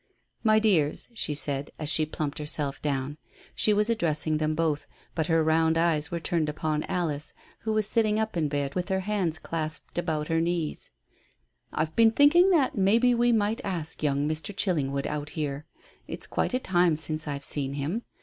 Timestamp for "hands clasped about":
9.01-10.27